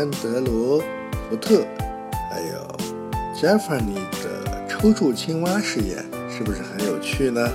[0.00, 0.82] 安德罗
[1.28, 1.62] 福特，
[2.30, 2.78] 还有
[3.38, 7.46] 杰弗尼的抽搐青蛙实验，是不是很有趣呢？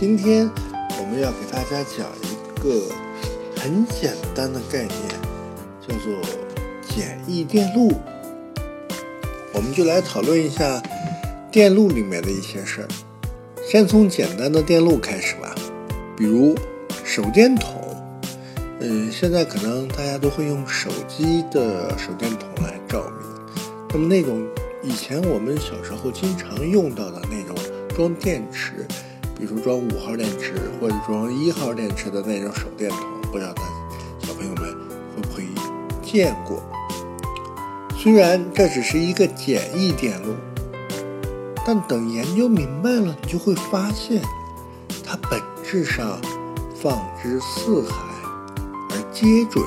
[0.00, 0.50] 今天
[0.98, 2.80] 我们要给大家讲一个
[3.60, 4.98] 很简单的概念，
[5.86, 6.14] 叫做
[6.88, 7.92] 简易电路。
[9.52, 10.82] 我们就来讨论一下
[11.52, 12.88] 电路里面的一些事儿。
[13.70, 15.54] 先从简单的电路开始吧，
[16.16, 16.54] 比如
[17.04, 17.73] 手电筒。
[18.86, 23.66] 嗯，现在可能大家都会用手机的手电筒来照明。
[23.88, 24.46] 那么那种
[24.82, 27.56] 以前我们小时候经常用到的那种
[27.96, 28.86] 装电池，
[29.38, 32.98] 比如装五号电池或者装一号电池的那种手电筒，
[33.32, 33.62] 不知道大
[34.20, 34.64] 小朋友们
[35.16, 35.44] 会不会
[36.02, 36.62] 见过？
[37.96, 40.34] 虽然这只是一个简易电路，
[41.66, 44.20] 但等研究明白了，你就会发现，
[45.02, 46.20] 它本质上
[46.74, 47.96] 放之四海
[49.14, 49.64] 接准，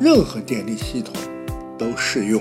[0.00, 1.12] 任何电力系统
[1.78, 2.40] 都适用。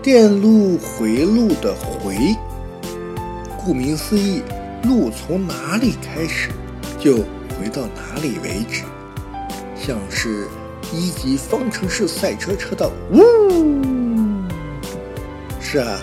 [0.00, 2.14] 电路回路的回，
[3.58, 4.42] 顾名思义，
[4.84, 6.50] 路从哪里开始，
[7.00, 8.84] 就回到哪里为止，
[9.76, 10.46] 像是。
[10.92, 13.18] 一级方程式赛车车道，呜！
[15.58, 15.98] 是啊，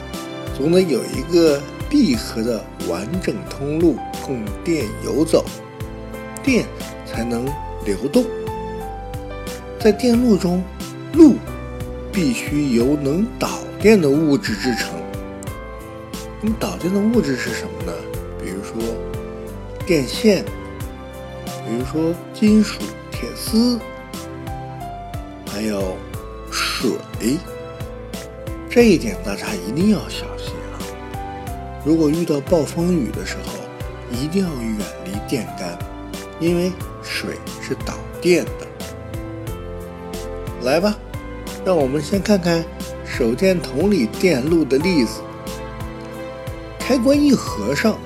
[0.58, 5.46] 总得有一个闭合的完整通路供电游走，
[6.44, 6.66] 电
[7.12, 7.46] 才能
[7.86, 8.26] 流动。
[9.80, 10.64] 在电路中，
[11.14, 11.36] 路
[12.12, 14.90] 必须由能导电的物质制成。
[16.42, 17.92] 能导电的物质是什么呢？
[18.42, 18.82] 比如说
[19.86, 20.46] 电线，
[21.68, 22.80] 比如说金属、
[23.12, 23.80] 铁丝。
[25.54, 25.98] 还有
[26.50, 26.92] 水，
[28.70, 30.80] 这一点大家一定要小心啊！
[31.86, 33.52] 如果遇到暴风雨的时候，
[34.10, 35.78] 一定要远离电杆，
[36.40, 36.72] 因为
[37.12, 38.68] 水是导电的。
[40.64, 40.96] 来吧，
[41.66, 42.64] 让我们先看看
[43.06, 45.20] 手电筒里电路的例子。
[46.80, 47.98] 开关一合上，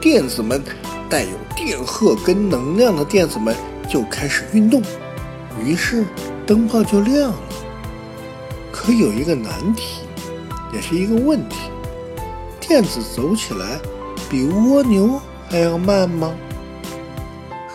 [0.00, 0.62] 电子们
[1.10, 3.54] 带有电荷跟能量的电子们
[3.88, 4.82] 就开始运动，
[5.62, 6.04] 于是。
[6.46, 7.38] 灯泡就亮了，
[8.72, 9.98] 可有一个难题，
[10.72, 11.56] 也是一个问题：
[12.58, 13.78] 电子走起来
[14.30, 15.20] 比蜗牛
[15.50, 16.34] 还要慢吗？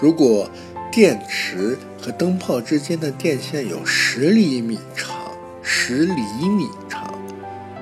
[0.01, 0.49] 如果
[0.93, 5.15] 电池和灯泡之间的电线有十厘米长，
[5.63, 7.11] 十厘米长，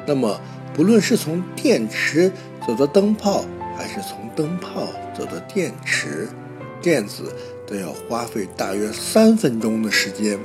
[0.08, 0.40] 那么
[0.74, 2.32] 不论是从电池
[2.66, 3.44] 走到灯泡，
[3.78, 6.30] 还是从灯泡走到电池，
[6.82, 7.36] 电子
[7.68, 10.40] 都要花费大约三分钟的时间。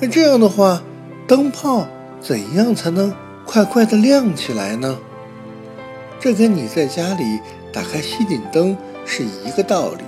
[0.00, 0.82] 那这样的话，
[1.28, 1.86] 灯泡
[2.20, 3.14] 怎样才能
[3.46, 4.98] 快快的亮起来呢？
[6.18, 7.38] 这跟你在家里
[7.72, 10.02] 打开吸顶灯是一个道理。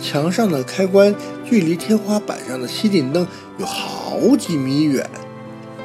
[0.00, 1.14] 墙上的开关
[1.44, 3.26] 距离天花板上的吸顶灯
[3.58, 5.08] 有好几米远，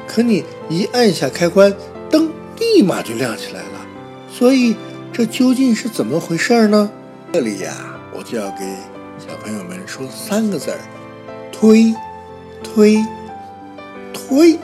[0.06, 1.74] 可你一按下开关，
[2.10, 3.86] 灯立马就亮起来了。
[4.30, 4.76] 所以
[5.12, 6.90] 这究竟是怎么回事呢？
[7.32, 8.64] 这里呀，我就要给
[9.18, 10.78] 小朋友们说三个字儿：
[11.50, 11.94] 推，
[12.62, 12.98] 推。
[14.14, 14.58] 推，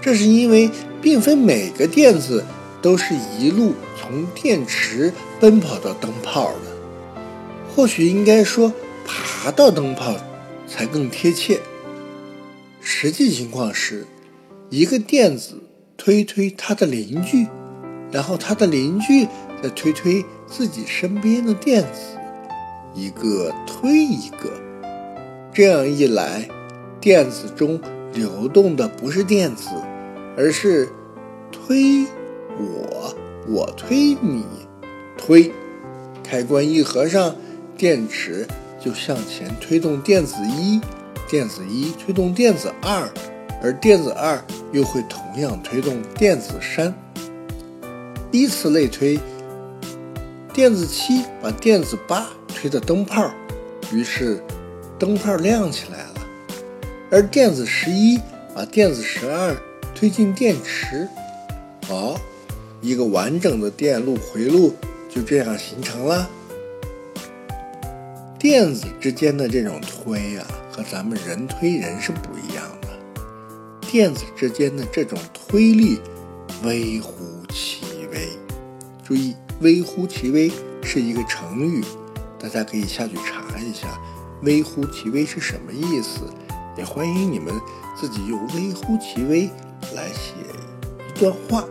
[0.00, 2.44] 这是因为并非每个电子
[2.82, 6.69] 都是一路从电池奔跑到灯泡的，
[7.74, 8.72] 或许应该说
[9.06, 10.16] 爬到灯泡
[10.66, 11.60] 才更贴切。
[12.80, 14.06] 实际情况是，
[14.68, 15.62] 一个电子
[15.96, 17.46] 推推它的邻居，
[18.10, 19.26] 然后它的邻居
[19.62, 22.18] 再推推自己身边的电子，
[22.94, 24.50] 一个推一个，
[25.52, 26.48] 这样一来，
[27.00, 27.80] 电子中。
[28.12, 29.68] 流动的不是电子，
[30.36, 30.88] 而是
[31.52, 32.04] 推
[32.58, 33.14] 我，
[33.46, 34.42] 我推你，
[35.16, 35.52] 推
[36.24, 37.36] 开关一合上，
[37.80, 38.46] 电池
[38.78, 40.78] 就向前推动电子一，
[41.26, 43.08] 电子一推动电子二，
[43.62, 44.38] 而电子二
[44.70, 46.94] 又会同样推动电子三。
[48.32, 49.18] 依次类推，
[50.52, 53.30] 电子七把电子八推到灯泡，
[53.90, 54.44] 于是
[54.98, 56.14] 灯泡亮起来了。
[57.10, 58.20] 而电子十一
[58.54, 59.56] 把电子十二
[59.94, 61.08] 推进电池，
[61.88, 62.20] 好，
[62.82, 64.74] 一个完整的电路回路
[65.08, 66.28] 就这样形成了。
[68.40, 70.42] 电子之间的这种推呀，
[70.72, 72.88] 和咱们人推人是不一样的。
[73.82, 76.00] 电子之间的这种推力
[76.64, 77.12] 微乎
[77.50, 78.30] 其微，
[79.04, 80.50] 注意“微乎其微”
[80.82, 81.84] 是一个成语，
[82.38, 84.00] 大家可以下去查一下
[84.40, 86.22] “微乎其微”是什么意思。
[86.78, 87.52] 也欢迎你们
[87.94, 89.50] 自己用“微乎其微”
[89.94, 90.32] 来写
[91.14, 91.68] 一段话。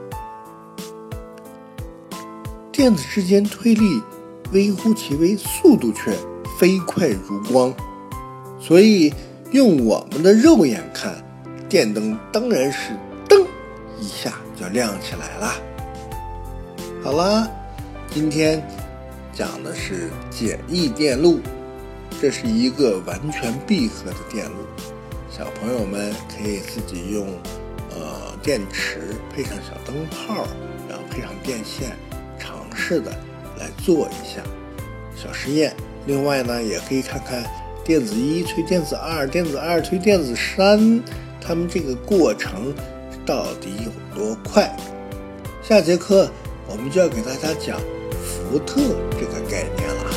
[2.72, 4.04] 电子之间推力
[4.54, 6.16] 微乎其微，速度却
[6.60, 7.74] 飞快如光。
[8.60, 9.14] 所以
[9.52, 11.16] 用我们的肉眼看，
[11.70, 12.92] 电灯当然是
[13.30, 13.46] 噔
[13.98, 15.54] 一下就亮起来了。
[17.02, 17.48] 好啦，
[18.14, 18.62] 今天
[19.32, 21.40] 讲的是简易电路，
[22.22, 24.58] 这是一个完全闭合的电路，
[25.32, 27.26] 小朋友们可以自己用
[27.92, 30.46] 呃电池配上小灯泡，
[30.90, 31.96] 然后配上电线，
[32.38, 33.12] 尝试的
[33.58, 34.44] 来做一下
[35.16, 35.74] 小实验。
[36.10, 37.44] 另外呢，也可以看看。
[37.86, 41.04] 电子一推电子二，电子二推电子三，
[41.40, 42.74] 他们这个过程
[43.24, 44.76] 到底有多快？
[45.62, 46.28] 下节课
[46.68, 47.80] 我们就要给大家讲
[48.24, 50.09] 福特这个概念了。